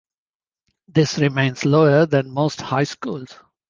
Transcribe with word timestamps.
This 0.87 1.19
remains 1.19 1.63
lower 1.63 2.07
than 2.07 2.31
most 2.31 2.59
high 2.59 2.85
schools. 2.85 3.37